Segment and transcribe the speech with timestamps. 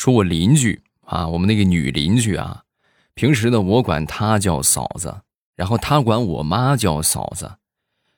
[0.00, 2.62] 说我邻居啊，我们那个女邻居啊，
[3.12, 5.20] 平时呢我管她叫嫂子，
[5.56, 7.58] 然后她管我妈叫嫂子，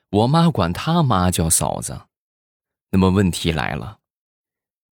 [0.09, 2.03] 我妈管她妈叫嫂子。
[2.91, 3.97] 那么问题来了，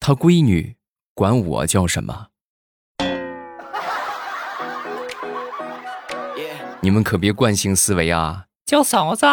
[0.02, 0.76] 她闺女
[1.14, 2.28] 管我叫什么？
[6.82, 8.48] 你们可别惯性思维啊！
[8.66, 9.26] 叫嫂子，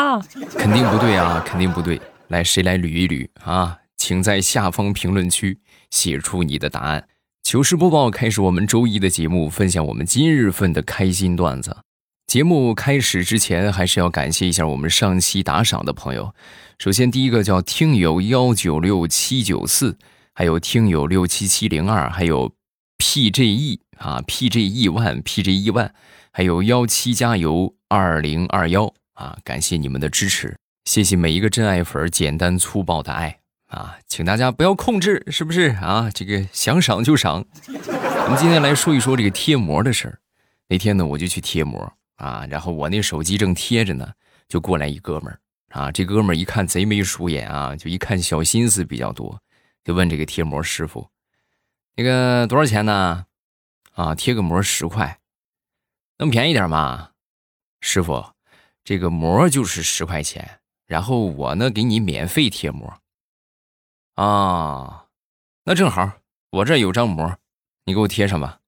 [0.56, 2.00] 肯定不对啊，肯定不对。
[2.28, 3.80] 来，谁来捋一捋啊？
[3.96, 5.58] 请在下方评论区
[5.90, 7.08] 写出你的答案。
[7.50, 11.78] 糗事播报开始，我们周一的节目，分享我们今日份的开心段子。
[12.26, 16.34] 节目开始之前，还是要感谢一下我们上期打赏的朋友。
[16.78, 19.96] 首先，第一个叫听友幺九六七九四，
[20.34, 22.52] 还有听友六七七零二，还有
[22.98, 25.92] PJE 啊，PJE one，PJE one。
[26.30, 29.38] 还有幺七加油二零二幺啊！
[29.42, 33.37] 感谢你们的支持，谢谢每一个真爱粉简单粗暴的爱
[33.68, 33.98] 啊！
[34.06, 36.10] 请大家不要控制，是不是啊？
[36.12, 37.44] 这个想赏就赏。
[37.66, 40.18] 我们今天来说一说这个贴膜的事儿。
[40.68, 44.12] 那天呢，我就去贴膜啊，然后我那手机正贴着呢，
[44.48, 45.92] 就过来一哥们儿啊。
[45.92, 49.40] 这哥们儿一看贼眉鼠眼啊，就一看小心思比较多，
[49.84, 51.08] 就问这个贴膜师傅
[51.94, 53.26] ：“那个多少钱呢？”
[53.92, 55.18] 啊，贴个膜十块。
[56.18, 57.10] 能便宜点吗，
[57.80, 58.24] 师傅？
[58.82, 63.00] 这个膜就是十块钱，然后我呢给你免费贴膜。
[64.18, 65.04] 啊，
[65.62, 66.10] 那正好，
[66.50, 67.38] 我这有张膜，
[67.84, 68.58] 你给我贴上吧。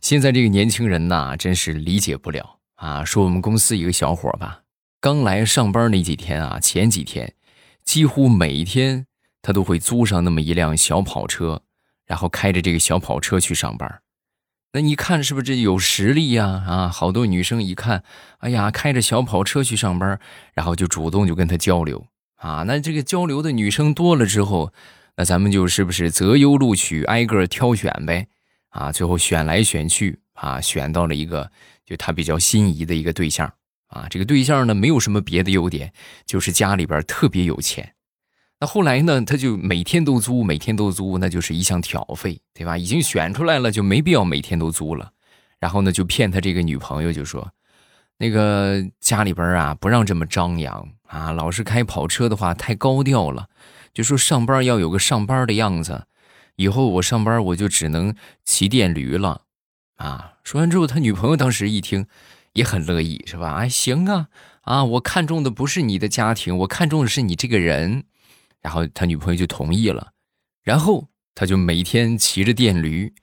[0.00, 3.04] 现在这个年轻人呐，真是理解不了啊！
[3.04, 4.62] 说我们公司一个小伙吧，
[4.98, 7.34] 刚来上班那几天啊，前几天
[7.84, 9.06] 几乎每一天。
[9.42, 11.60] 他都会租上那么一辆小跑车，
[12.06, 14.00] 然后开着这个小跑车去上班。
[14.76, 16.44] 那一看是不是这有实力呀？
[16.44, 18.04] 啊，好多女生一看，
[18.40, 20.20] 哎呀，开着小跑车去上班，
[20.52, 22.62] 然后就主动就跟他交流啊。
[22.66, 24.74] 那这个交流的女生多了之后，
[25.16, 28.26] 那咱们就是不是择优录取，挨个挑选呗？
[28.68, 31.50] 啊，最后选来选去啊，选到了一个
[31.86, 33.50] 就他比较心仪的一个对象
[33.86, 34.06] 啊。
[34.10, 35.90] 这个对象呢，没有什么别的优点，
[36.26, 37.94] 就是家里边特别有钱。
[38.58, 39.22] 那后来呢？
[39.22, 42.78] 他就每天都租，每天都租，那就是一项挑费，对吧？
[42.78, 45.12] 已经选出来了，就没必要每天都租了。
[45.60, 47.52] 然后呢，就骗他这个女朋友，就说
[48.16, 53.48] ：“那个家里边啊，不让这么张扬啊，老是开跑车的话太高调了。
[53.92, 56.06] 就说上班要有个上班的样子，
[56.56, 59.42] 以后我上班我就只能骑电驴了。”
[59.96, 62.06] 啊，说完之后，他女朋友当时一听，
[62.54, 63.52] 也很乐意，是吧？
[63.56, 64.28] 哎，行啊，
[64.62, 68.04] 啊，我看中的不是你的家庭，我看中的是你这个人。
[68.62, 70.12] 然后他女朋友就同意了，
[70.62, 73.14] 然后他就每天骑着电驴，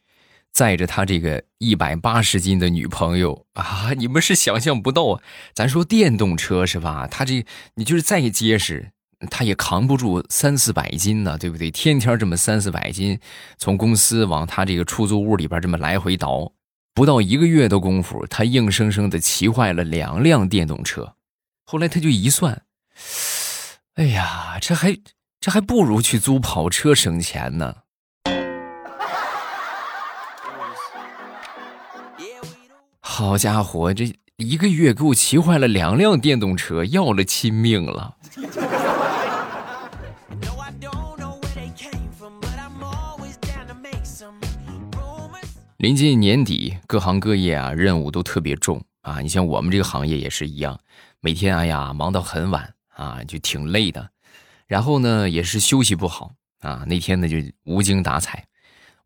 [0.51, 3.91] 载着他这个一百八十斤的女朋友啊！
[3.97, 5.19] 你们是想象不到！
[5.53, 7.07] 咱说电动车是吧？
[7.07, 7.45] 他这
[7.75, 8.91] 你就是再结实，
[9.31, 11.71] 他也扛不住三四百斤呢，对不对？
[11.71, 13.19] 天天这么三四百斤，
[13.57, 16.53] 从公司往他这个出租屋里边这么来回倒，
[16.93, 21.15] 不到一个月的功夫，他硬生生的骑坏了两辆电动车。
[21.65, 22.61] 后来他就一算，
[23.95, 24.95] 哎呀，这还。
[25.43, 27.75] 这还不如去租跑车省钱呢。
[33.01, 38.15] 好家伙，这一个月给我骑坏了两辆电动车，要了亲命了。
[45.75, 49.19] 临近年底，各行各业啊任务都特别重啊。
[49.19, 50.79] 你像我们这个行业也是一样，
[51.19, 54.12] 每天哎呀忙到很晚啊，就挺累的。
[54.67, 56.83] 然后呢，也是休息不好啊。
[56.87, 58.47] 那天呢，就无精打采。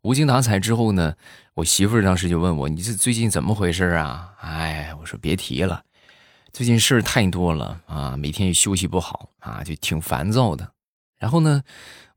[0.02, 1.14] 无精打采之后呢，
[1.54, 5.82] 我媳妇儿当时就问我：“你这最近怎么回事啊？”哎，我说别提了，
[6.52, 10.70] 最近事儿太多了啊，每天也休息不好啊，就挺烦躁的。
[11.18, 11.62] 然后呢，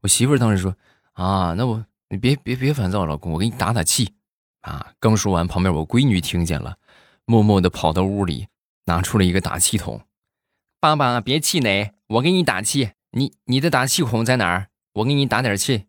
[0.01, 0.75] 我媳妇儿当时说
[1.13, 4.13] ：“啊，那我你别别别烦躁，老公，我给你打打气
[4.61, 6.77] 啊。”刚说完，旁边我闺女听见了，
[7.25, 8.47] 默默的跑到屋里，
[8.85, 9.99] 拿出了一个打气筒
[10.79, 14.67] ：“爸爸，别气馁，我给你打气。”你你的打气孔在哪儿？
[14.93, 15.87] 我给你打点气。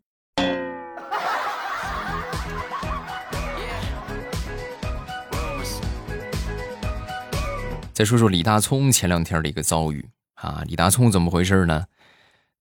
[7.93, 11.85] 再说说李大聪前两天的一个遭遇啊，李大聪怎么回事呢？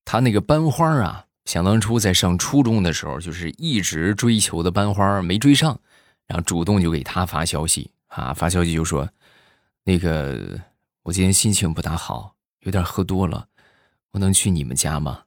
[0.05, 5.81] 他那个班花啊，想当初在上初中的时候，就是一直追求的班花没追上，
[6.29, 9.11] 然后主动就给他发消息啊，发消息就说
[9.83, 10.61] ：“那个
[11.03, 13.49] 我今天心情不大好，有点喝多了。”
[14.13, 15.25] 我能去你们家吗？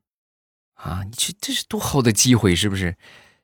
[0.76, 2.98] 啊，你这这是多好的机会，是不是？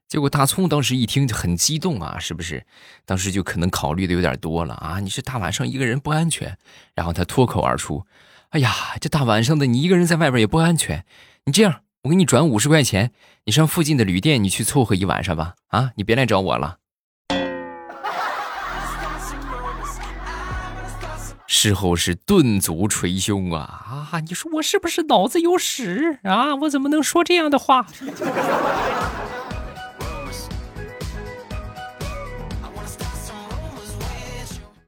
[0.08, 2.66] 结果大葱当时一听就很激动啊，是不是？
[3.06, 5.00] 当时就可能考虑的有点多了啊。
[5.00, 6.58] 你是大晚上一个人不安全，
[6.94, 8.06] 然后他脱口而出
[8.52, 11.06] ：“哎呀，这大晚上的，你一个人在外边也不安全。
[11.46, 13.14] 你这样，我给你转五十块钱，
[13.46, 15.56] 你上附近的旅店，你去凑合一晚上吧。
[15.68, 16.81] 啊，你别来找我了。
[21.54, 24.20] 事后是顿足捶胸啊啊！
[24.22, 26.56] 你说我是不是脑子有屎啊？
[26.56, 27.86] 我怎么能说这样的话？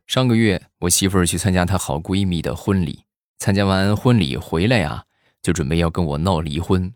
[0.08, 3.04] 上个月，我媳妇儿去参加她好闺蜜的婚礼，
[3.38, 5.04] 参加完婚礼回来呀，
[5.42, 6.94] 就准备要跟我闹离婚，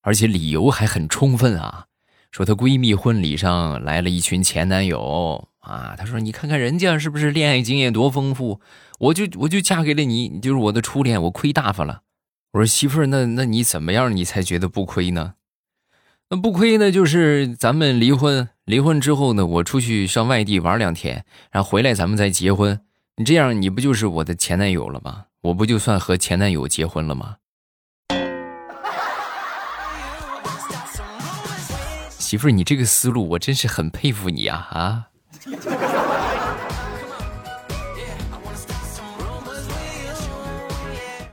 [0.00, 1.88] 而且理由还很充分啊，
[2.30, 8.60] 说她闺蜜婚礼上来了一群前男友啊，她说你看看人家是不是恋爱经验多丰富，
[8.98, 12.02] 我就我就嫁给了你，你就是我的初恋，我亏大发了。
[12.52, 15.34] 我说媳妇儿，那那你怎么样你才觉得不亏呢？
[16.30, 22.80] 那不亏呢，就是咱们离婚，离婚之后呢，我出去上外地玩两天，然后回来咱们再结婚。
[23.16, 25.26] 你这样，你不就是我的前男友了吗？
[25.42, 27.36] 我不就算和前男友结婚了吗？
[32.30, 35.08] 媳妇儿，你这个思路我真是很佩服你啊啊！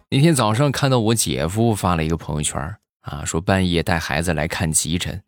[0.10, 2.76] 那天早上看到我姐夫发了一个朋友圈。
[3.02, 5.22] 啊，说半夜带孩子来看急诊，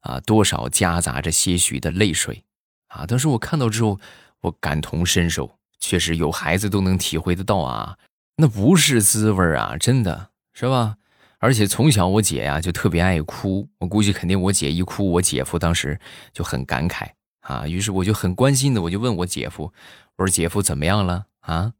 [0.00, 2.42] 啊，多少夹杂着些许的泪水，
[2.88, 4.00] 啊，当时我看到之后，
[4.40, 7.96] 我感同身受，确实有孩子都能体会得到啊，
[8.38, 10.96] 那不是滋味啊，真的是吧？
[11.42, 15.98] 而且从小我姐呀就特别爱哭，我估计肯定我姐一哭，我姐夫当时
[16.32, 17.08] 就很感慨
[17.40, 19.72] 啊，于是我就很关心的，我就问我姐夫，
[20.14, 21.72] 我说姐夫怎么样了啊？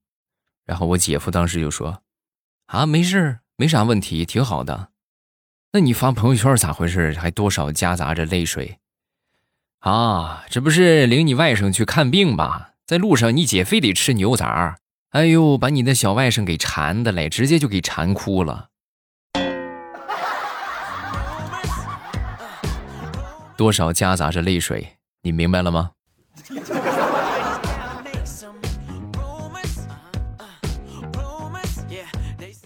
[0.64, 2.02] 然后我姐夫当时就说，
[2.66, 4.88] 啊，没事，没啥问题，挺好的。
[5.70, 7.12] 那你发朋友圈咋回事？
[7.12, 8.80] 还多少夹杂着泪水？
[9.78, 12.72] 啊，这不是领你外甥去看病吧？
[12.84, 14.78] 在路上，你姐非得吃牛杂，
[15.10, 18.70] 哎呦，把你的小外甥给馋的嘞，直接就给馋哭了。
[23.56, 24.96] 多少夹杂着泪水？
[25.22, 25.92] 你明白了吗？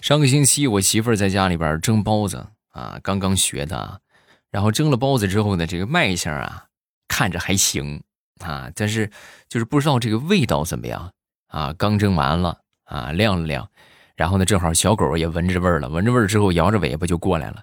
[0.01, 2.47] 上个星期，我媳妇儿在家里边蒸包子。
[2.71, 4.03] 啊，刚刚学的，
[4.51, 6.67] 然后蒸了包子之后呢，这个卖相啊，
[7.09, 8.03] 看着还行
[8.41, 9.11] 啊，但是
[9.49, 11.11] 就是不知道这个味道怎么样
[11.49, 11.73] 啊。
[11.79, 13.67] 刚蒸完了啊，晾了晾，
[14.15, 17.63] 然后呢，正好小狗也闻着味儿了，闻着味儿之后摇着尾巴就过来了。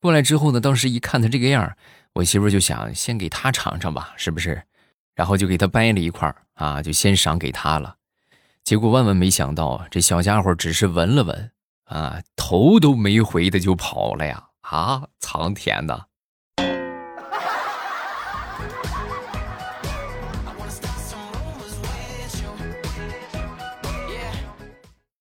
[0.00, 1.76] 过来之后呢，当时一看它这个样儿
[2.14, 4.62] 我媳妇就想先给他尝尝吧，是不是？
[5.14, 7.96] 然后就给他掰了一块啊，就先赏给他了。
[8.62, 11.50] 结果万万没想到，这小家伙只是闻了闻
[11.84, 14.48] 啊，头都没回的就跑了呀。
[14.60, 16.06] 啊，藏甜的！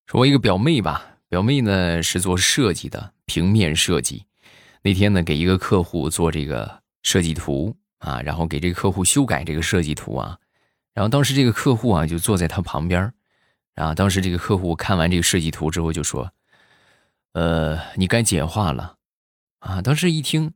[0.05, 4.25] 说我一个表妹吧，表妹呢是做设计的，平面设计。
[4.83, 10.37] 那天呢给一个客户做这个设计图啊，然后给这个客户修改这个设计图啊，
[10.93, 13.13] 然后当时这个客户啊就坐在他旁边
[13.73, 16.31] 然后当时这个客户看完这个设计图之后就说
[17.33, 18.97] ：“呃，你该简化了。”
[19.59, 20.53] 啊，当时一听，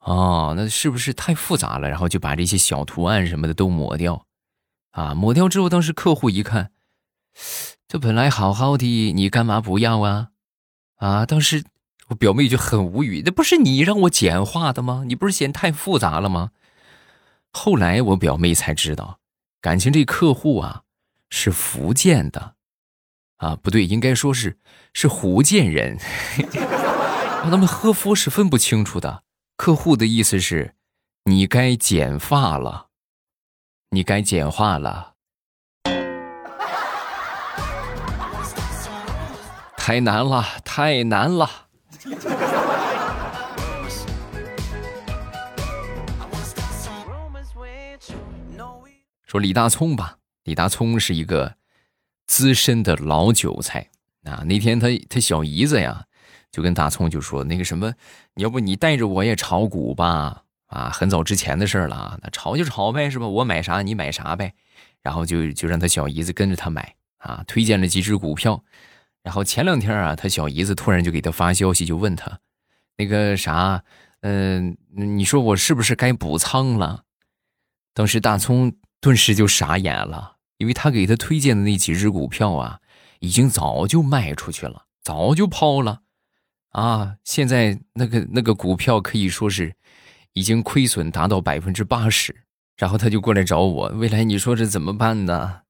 [0.00, 1.88] 哦，那是不是太复杂了？
[1.88, 4.26] 然后就把这些小图案什么的都抹掉，
[4.92, 6.72] 啊，抹掉之后，当时客户一看，
[7.86, 10.28] 这本来好好的，你干嘛不要啊？
[10.96, 11.64] 啊，当时
[12.08, 15.02] 我表妹就很无语，那不是你让我简化的吗？
[15.06, 16.50] 你不是嫌太复杂了吗？
[17.52, 19.18] 后来我表妹才知道，
[19.60, 20.82] 感情这客户啊
[21.30, 22.54] 是福建的，
[23.38, 24.58] 啊，不对，应该说是
[24.92, 25.98] 是福建人。
[27.48, 29.22] 他们喝夫是分不清楚的。
[29.56, 30.74] 客户的意思是，
[31.24, 32.88] 你该剪发了，
[33.90, 35.14] 你该简化了。
[39.76, 41.65] 太难了，太难了。
[49.36, 51.56] 说李大聪吧，李大聪是一个
[52.26, 53.90] 资深的老韭菜
[54.24, 54.42] 啊。
[54.46, 56.06] 那天他他小姨子呀。
[56.52, 57.92] 就跟大葱就说那个什么，
[58.32, 60.44] 你要不你带着我也炒股吧？
[60.68, 63.28] 啊，很早之前的事了，那炒就炒呗，是吧？
[63.28, 64.54] 我买啥你买啥呗。
[65.02, 68.64] 然后就就让他小姨子跟着他买啊，推荐了几只股票。
[69.22, 72.38] 然后前两天啊，他小姨子突然就给他发消息，就问他
[72.96, 73.84] 那个啥，
[74.20, 77.02] 嗯，你说我是不是该补仓了？
[77.92, 78.72] 当时大葱
[79.06, 82.80] 顿时就傻眼了，因为他给他推荐的那几只股票啊，
[83.20, 86.02] 已经早就卖出去了，早就抛了。
[86.70, 89.76] 啊，现在那个那个股票可以说是
[90.32, 92.34] 已经亏损达到百分之八十，
[92.76, 95.60] 然后他就过来找我，未来你说这怎么办呢？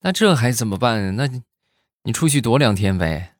[0.00, 1.14] 那这还怎么办？
[1.16, 1.28] 那
[2.04, 3.34] 你出去躲两天呗，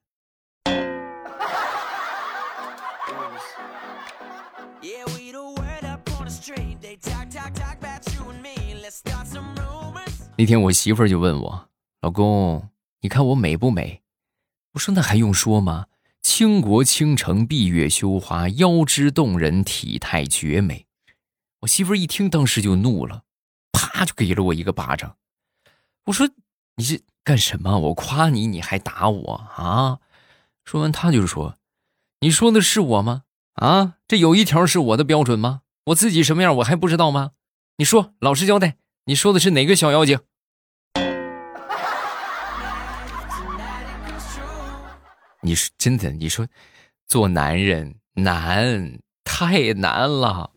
[10.38, 11.70] 那天我媳妇儿就问我
[12.02, 12.68] ：“老公，
[13.00, 14.02] 你看我美不美？”
[14.74, 15.86] 我说：“那还用说吗？
[16.20, 20.86] 倾国倾城，闭月羞花，腰肢动人，体态绝美。”
[21.60, 23.22] 我媳妇儿一听，当时就怒了，
[23.72, 25.16] 啪就给了我一个巴掌。
[26.04, 26.28] 我说
[26.76, 27.78] ：“你这干什么？
[27.78, 30.00] 我夸你，你还打我啊？”
[30.66, 31.56] 说完，他就说
[32.20, 33.22] ：“你说的是我吗？
[33.54, 35.62] 啊，这有一条是我的标准吗？
[35.86, 37.30] 我自己什么样，我还不知道吗？
[37.78, 38.76] 你说，老实交代。”
[39.08, 40.18] 你说的是哪个小妖精？
[45.40, 46.10] 你是真的？
[46.10, 46.44] 你说，
[47.06, 50.50] 做男人难，太难了。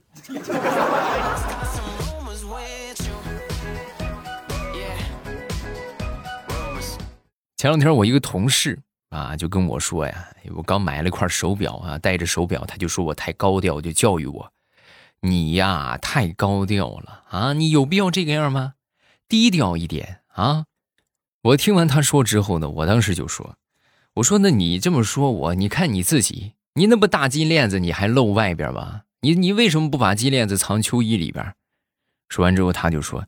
[7.56, 8.80] 前两天我一个同事
[9.10, 14.52] 啊，就跟我说呀，我刚买了一块手表啊，戴着手表，他就说我太高调，就教育我。
[15.22, 17.54] 你呀，太高调了啊！
[17.54, 18.76] 你有必要这个样吗？
[19.28, 20.66] 低调一点啊！
[21.42, 23.56] 我听完他说之后呢，我当时就说
[24.16, 29.04] ：“我说那你这么说我，你看你自己，你那么大金链子，你还露外边吧？
[29.22, 31.56] 你你为什么不把金链子藏秋衣里边？”
[32.30, 33.28] 说完之后，他就说：“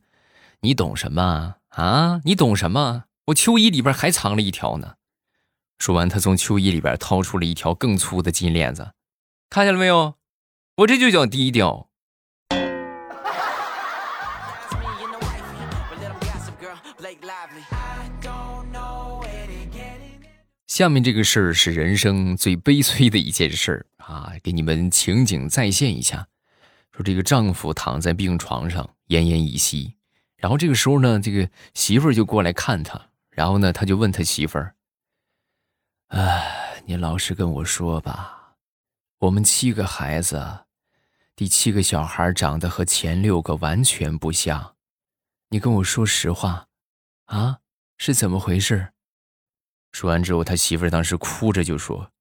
[0.61, 2.21] 你懂什么啊？
[2.23, 3.05] 你懂什么？
[3.25, 4.95] 我秋衣里边还藏了一条呢。”
[5.77, 8.93] 说完，他从秋衣里边掏出了一条更粗的金链子，
[9.49, 10.15] 看见了没有？
[10.77, 11.89] 我这就叫低调。
[20.67, 24.31] 下面这个事儿是人生最悲催的一件事儿啊！
[24.41, 26.27] 给你们情景再现一下：
[26.91, 29.95] 说这个丈夫躺在病床上奄奄一息，
[30.37, 34.73] 然后这个时候呢，这个媳妇儿就过来看他，然后呢，他就问他媳妇儿
[36.07, 38.37] ：“哎，你老实跟我说吧。”
[39.21, 40.65] 我们七个孩子，
[41.35, 44.75] 第七个小孩长得和前六个完全不像，
[45.49, 46.69] 你跟我说实话，
[47.25, 47.59] 啊，
[47.97, 48.93] 是怎么回事？
[49.91, 52.11] 说完之后，他媳妇儿当时哭着就说：“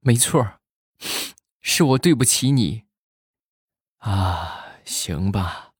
[0.00, 0.60] 没错，
[1.60, 2.84] 是我对不起你。”
[4.00, 5.74] 啊，行吧，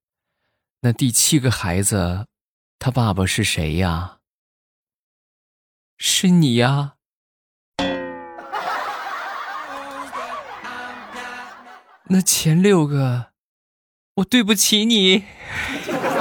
[0.81, 2.28] 那第七个孩子，
[2.78, 4.21] 他爸爸是谁呀？
[5.97, 6.99] 是你呀。
[12.12, 13.28] 那前六个，
[14.16, 15.25] 我对不起你。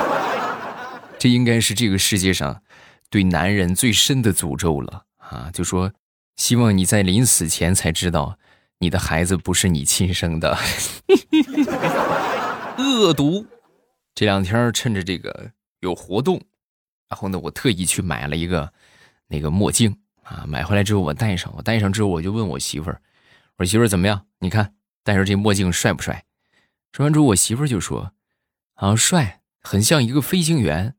[1.19, 2.63] 这应该是这个世界上
[3.09, 5.51] 对男人最深的诅咒了啊！
[5.53, 5.91] 就说
[6.37, 8.39] 希望你在临死前才知道，
[8.79, 10.57] 你的孩子不是你亲生的。
[12.79, 13.45] 恶毒！
[14.15, 16.41] 这两天趁着这个有活动，
[17.09, 18.71] 然后呢，我特意去买了一个
[19.27, 20.45] 那个墨镜啊。
[20.47, 23.01] 买回来之后我戴上，我戴上之后我就问我媳妇儿
[23.59, 24.25] ：“我说媳妇儿怎么样？
[24.39, 26.25] 你看。”戴上这墨镜帅不帅？
[26.91, 28.11] 说完之后，我媳妇就说
[28.75, 30.95] ：“啊，帅，很像一个飞行员。”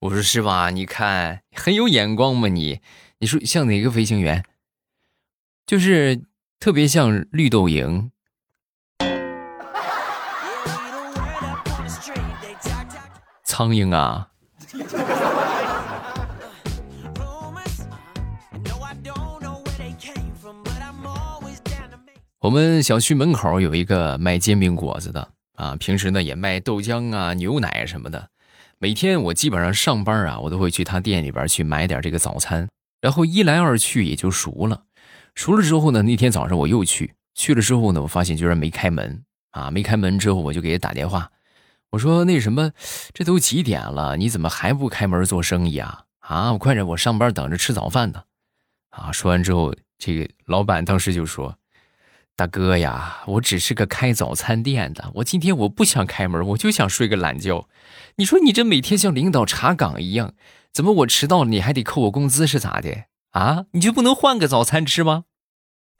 [0.00, 0.70] 我说：“是吧？
[0.70, 2.80] 你看很有眼光嘛，你
[3.18, 4.44] 你说像哪个飞行员？
[5.64, 6.24] 就是
[6.58, 8.10] 特别像绿豆蝇。”
[13.44, 14.32] 苍蝇啊！
[22.46, 28.30] 我们小区门口有一个卖煎饼果子的啊，平时呢也卖豆浆啊、牛奶什么的。
[28.78, 32.68] 每天我基本上上班啊，我都会去他店里边去买点这个早餐，
[33.00, 34.84] 然后一来二去也就熟了。
[35.34, 39.68] 熟了之后呢，那天早上我又去，去了之后呢，我发现居然没开门啊！
[39.72, 41.28] 没开门之后，我就给他打电话，
[41.90, 42.70] 我说那什么，
[43.12, 46.04] 这都几点了，你怎么还不开门做生意啊？
[46.20, 48.22] 啊，我快点，我上班等着吃早饭呢。
[48.90, 51.52] 啊，说完之后，这个老板当时就说。
[52.38, 57.66] 大哥呀，我只是个开早餐店的，我今天我不想开门，我就想睡个懒觉。
[58.16, 60.34] 你说你这每天像领导查岗一样，
[60.70, 63.64] 怎么我迟到了你还得扣我工资是咋的啊？
[63.70, 65.24] 你就不能换个早餐吃吗？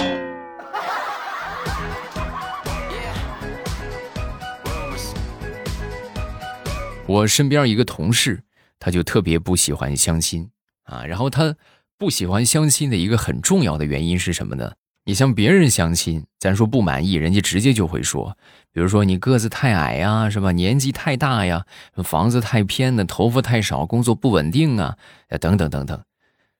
[7.08, 8.42] 我身边一个同事，
[8.78, 10.50] 他就特别不喜欢相亲
[10.82, 11.56] 啊，然后他
[11.96, 14.72] 不喜欢相亲的一个很重要的原因是什么呢？
[15.08, 18.36] 你向别人相亲，咱说不满意，人家直接就会说，
[18.72, 20.50] 比如说你个子太矮呀，是吧？
[20.50, 21.64] 年纪太大呀，
[22.02, 24.96] 房子太偏的，头发太少，工作不稳定啊，
[25.40, 26.04] 等等等等。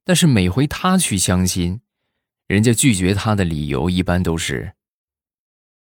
[0.04, 1.80] 但是每回他去相亲，
[2.46, 4.74] 人家拒绝他的理由一般都是：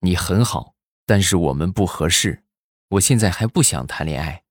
[0.01, 0.73] 你很好，
[1.05, 2.43] 但是我们不合适，
[2.89, 4.43] 我现在还不想谈恋爱。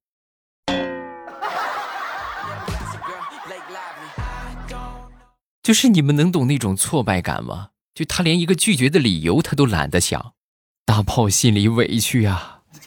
[5.63, 7.69] 就是你们能懂那种挫败感吗？
[7.99, 10.35] 就他连一个拒绝的理由他都懒得想，
[10.87, 12.61] 大炮心里委屈呀。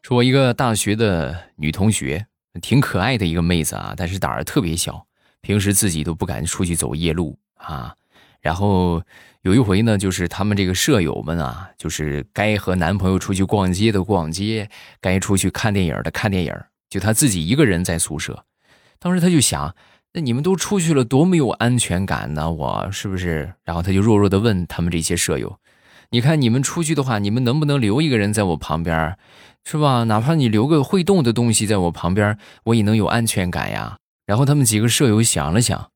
[0.00, 2.28] 说一个大学的女同学，
[2.60, 5.08] 挺可爱的一个妹子啊，但是胆儿特别小，
[5.40, 7.96] 平时自己都不敢出去走夜路啊。
[8.40, 9.02] 然后
[9.40, 16.54] 有一回呢，就是他们这个舍友们啊，就是该和男朋友出去逛街的逛街，该出去看电影的看电影，
[16.88, 18.44] 就她自己一个人在宿舍。
[19.02, 19.74] 当时他就想，
[20.12, 22.48] 那你们都出去了，多没有安全感呢？
[22.52, 23.52] 我是不是？
[23.64, 25.58] 然后他就弱弱的问他们这些舍友
[26.10, 29.18] ：“你看你们出去的话，你们能不能留一个人在我旁边，
[29.64, 30.04] 是吧？
[30.04, 35.90] 哪怕你留个会动的东西在我旁边，我也能有安全感呀。”然后他们几个舍友想了想，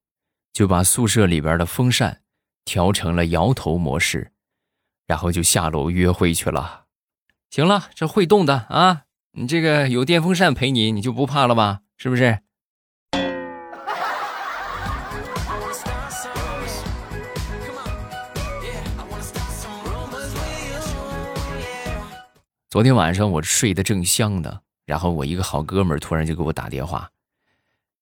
[0.52, 2.22] 就把宿舍里边的风扇。
[2.64, 4.32] 调成了摇头模式，
[5.06, 6.86] 然后就下楼约会去了。
[7.48, 9.02] 行了，这会动的啊，
[9.38, 11.82] 你这个有电风扇陪你，你就不怕了吧？
[11.96, 12.40] 是不是？
[22.76, 27.10] 昨天晚上我睡得正香呢，然后我一个好哥们突然就给我打电话。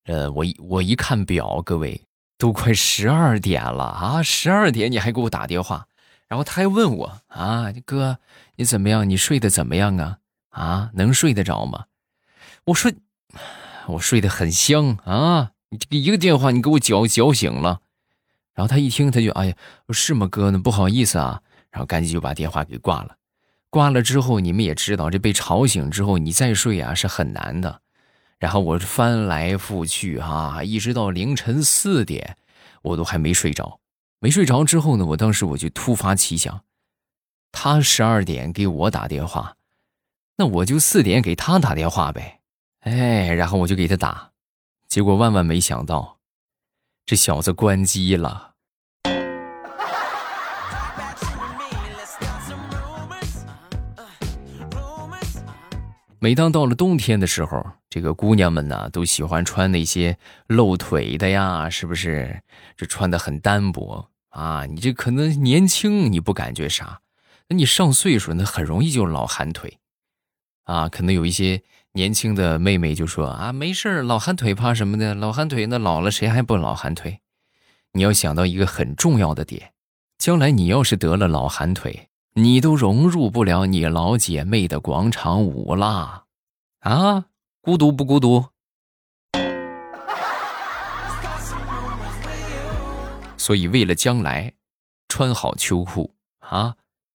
[0.07, 2.01] 呃，我一我一看表，各位。
[2.39, 4.21] 都快十二点了啊！
[4.21, 5.87] 十二点你还给我打电话，
[6.27, 8.19] 然后他还问我啊，哥，
[8.57, 9.09] 你怎么样？
[9.09, 10.19] 你睡得怎么样啊？
[10.49, 11.85] 啊，能睡得着吗？
[12.65, 12.91] 我说，
[13.87, 15.53] 我睡得很香啊！
[15.71, 17.81] 你这个一个电话，你给我搅搅醒了。
[18.55, 19.57] 然后他一听，他就哎呀，
[19.91, 20.51] 是吗，哥？
[20.51, 21.43] 那不好意思啊。
[21.71, 23.15] 然后赶紧就把电话给挂了。
[23.75, 27.81] 挂了之后，你们也知道，这被吵醒之后，你再睡啊是很难的。
[28.39, 32.37] 然后我翻来覆去哈，一直到凌晨四点，
[32.83, 33.81] 我都还没睡着。
[34.21, 36.63] 没睡着之后呢，我当时我就突发奇想，
[37.51, 39.57] 他十二点给我打电话，
[40.37, 42.39] 那我就四点给他打电话呗。
[42.83, 44.31] 哎，然后我就给他打，
[44.87, 46.19] 结果万万没想到，
[47.05, 48.54] 这小子关机了。
[56.25, 62.41] 每当到了冬天的时候，这个姑娘们呢都喜欢穿那些露腿的呀，是不是？
[62.79, 64.65] 这穿的很单薄啊！
[64.65, 67.03] 你这可能年轻，你不感觉啥？
[67.51, 69.77] 那你上岁数，那很容易就老寒腿
[70.65, 70.89] 啊！
[70.89, 71.61] 可能有一些
[71.93, 75.15] 年轻的妹妹就说啊，没事老寒腿怕什么的？
[75.15, 77.21] 老寒腿那老了谁还不老寒腿？
[77.93, 79.75] 你要想到一个很重要的点，
[80.17, 82.09] 将来你要是得了老寒腿。
[82.37, 86.25] 你都融入不了你老姐妹的广场舞啦，
[86.81, 87.27] 啊，
[87.61, 88.47] 孤独不孤独？
[93.37, 94.55] 所以为了将来，
[95.09, 96.75] 穿好秋裤啊，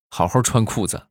[0.09, 1.07] 好好穿裤子。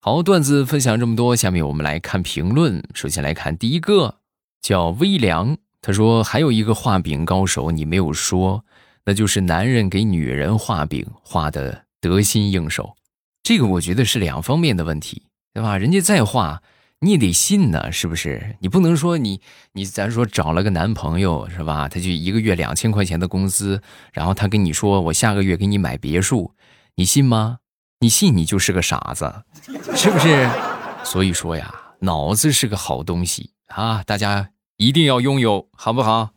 [0.00, 2.82] 好，段子分享这么多，下面我们来看评论。
[2.92, 4.16] 首先来看第一个，
[4.60, 5.58] 叫微凉。
[5.80, 8.64] 他说：“还有一个画饼高手，你没有说，
[9.04, 12.96] 那就是男人给女人画饼画的得心应手。
[13.44, 15.22] 这个我觉得是两方面的问题，
[15.54, 15.78] 对吧？
[15.78, 16.62] 人家再画，
[17.00, 18.56] 你也得信呢，是不是？
[18.60, 19.40] 你不能说你
[19.72, 21.88] 你咱说找了个男朋友是吧？
[21.88, 23.80] 他就一个月两千块钱的工资，
[24.12, 26.54] 然后他跟你说我下个月给你买别墅，
[26.96, 27.58] 你信吗？
[28.00, 29.32] 你信你就是个傻子，
[29.94, 30.48] 是不是？
[31.04, 36.30] 所以说呀，脑子是个好东西啊，大家。”一定要拥有，好不好？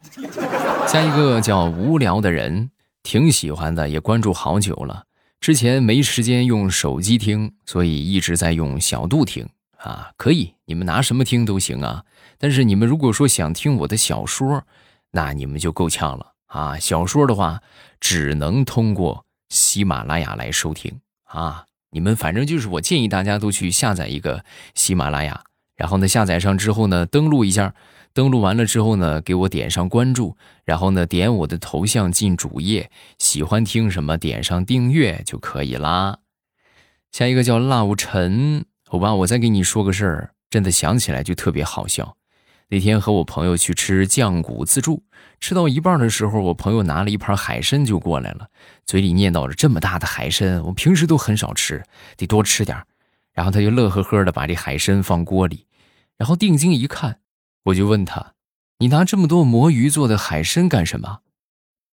[0.87, 2.71] 下一个叫无聊的人，
[3.03, 5.03] 挺喜欢的，也关注好久了。
[5.39, 10.09] 之前没时间用手机听，所以一直在用小度听啊。
[10.17, 12.03] 可以，你们拿什么听都行啊。
[12.39, 14.63] 但是你们如果说想听我的小说，
[15.11, 16.79] 那你们就够呛了啊。
[16.79, 17.61] 小说的话，
[17.99, 21.65] 只能通过喜马拉雅来收听啊。
[21.91, 25.43] 你们反正就是我建议大家都去下载一个喜马拉雅，
[25.81, 27.73] 然后呢，下载上之后呢，登录一下。
[28.13, 36.19] 登录完了之后呢，给我点上关注，然后呢，点我的头像进主页，喜欢听什么点上订阅就可以啦。
[37.11, 42.15] 下一个叫 Love 陈，好吧，我再给你说个事儿，真的想起来就特别好笑。
[42.67, 45.01] 那天和我朋友去吃酱骨自助，
[45.39, 48.49] 吃到一半的时候，我朋友拿了一盘海参就过来了，
[48.85, 51.83] 嘴里念叨着这么大的海参，我平时都很少吃，
[52.17, 52.77] 得多吃点
[53.33, 55.65] 然后他就乐呵呵的把这海参放锅里，
[56.21, 57.19] 然后定睛一看。
[57.63, 58.35] 我就问他
[58.77, 61.21] ：“你拿这么多魔芋做的海参干什么？”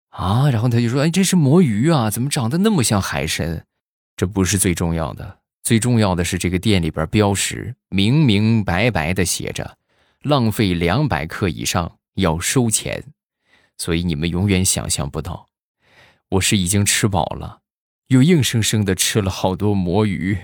[0.09, 3.65] 啊，然后他就说：“哎，这是魔芋啊，怎么长得那么像海参？”
[4.15, 9.77] 这不是最重要的，最重要的是这个店里边标识明明白白的写着
[10.21, 13.03] ：“浪费两百克以上要收钱。”
[13.79, 15.47] 所以你们永远想象不到，
[16.29, 17.61] 我是已经吃饱了，
[18.09, 20.37] 又硬生生的吃了好多魔芋。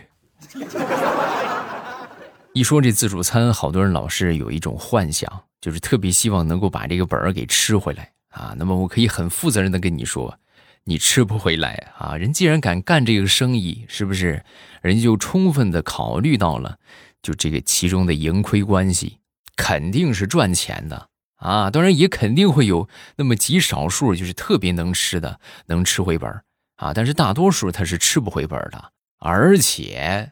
[2.55, 8.55] 一说这自助餐，好多人老是有一种幻想，就是特别希望能够把这个本儿给吃回来啊。
[8.57, 10.39] 那么我可以很负责任的跟你说，
[10.85, 12.15] 你吃不回来啊！
[12.15, 14.41] 人既然敢干这个生意，是不是？
[14.81, 16.77] 人就充分的考虑到了，
[17.21, 19.19] 就这个其中的盈亏关系，
[19.57, 21.69] 肯定是赚钱的啊！
[21.69, 22.87] 当然也肯定会有
[23.17, 26.41] 那么极少数就是特别能吃的，能吃回本儿
[26.77, 26.93] 啊！
[26.93, 30.31] 但是大多数他是吃不回本儿的，而且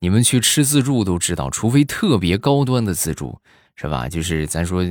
[0.00, 3.40] 你们去吃自助都知道，除非特别高端的自助，
[3.76, 4.08] 是吧？
[4.08, 4.84] 就是咱说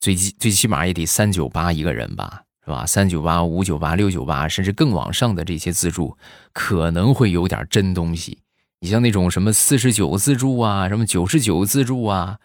[0.00, 2.42] 最最起码也得三九八一个人吧。
[2.64, 2.86] 是吧？
[2.86, 6.16] 三九八、五九八、六九八，甚至更往上的这些自助，
[6.52, 8.38] 可能会有点真东西。
[8.78, 12.38] 你像那种什么四十九自助啊，什么九十九自助啊，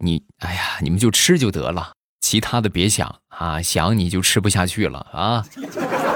[0.00, 5.46] 你哎呀，你们就吃就得了，其他的别想啊，想你就吃不下去了啊。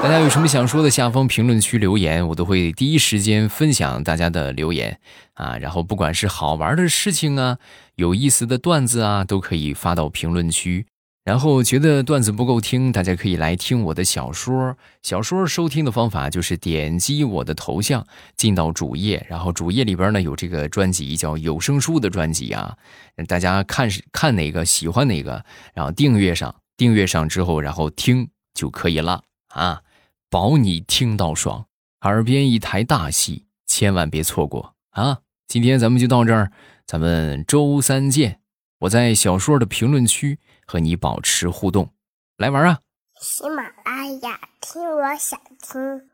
[0.02, 4.98] 大家有什么想说的，下方评论区留言，我都会第一时间分享大家的留言
[5.34, 5.58] 啊。
[5.58, 7.58] 然后不管是好玩的事情啊，
[7.96, 10.86] 有意思的段子啊，都可以发到评论区。
[11.22, 14.74] 然后觉得段子不够听，大家可以来听我的小说。
[15.02, 18.04] 小说收听的方法就是点击我的头像，
[18.36, 22.74] 进到主页，然后主页里边呢有这个专辑叫有声书的专辑啊。
[23.28, 29.82] 大家看是看哪个喜欢哪个，然后订阅上，订阅上之后，然后听就可以了啊，
[30.30, 31.66] 保你听到爽。
[32.00, 35.18] 耳边一台大戏，千万别错过啊！
[35.46, 36.50] 今天咱们就到这儿，
[36.86, 38.40] 咱们周三见。
[38.78, 40.38] 我在小说的评论区。
[40.70, 41.92] 和你保持互动，
[42.36, 42.78] 来玩啊！
[43.20, 46.09] 喜马拉雅，听我想听。